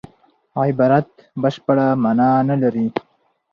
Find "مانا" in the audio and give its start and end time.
2.03-2.29